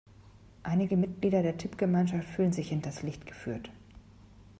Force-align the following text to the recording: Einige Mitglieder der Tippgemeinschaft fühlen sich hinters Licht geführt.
Einige 0.63 0.97
Mitglieder 0.97 1.43
der 1.43 1.57
Tippgemeinschaft 1.59 2.27
fühlen 2.27 2.53
sich 2.53 2.69
hinters 2.69 3.03
Licht 3.03 3.27
geführt. 3.27 3.69